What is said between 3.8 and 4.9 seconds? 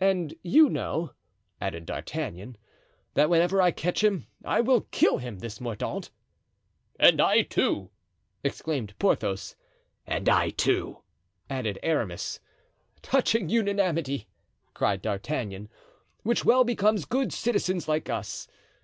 him I will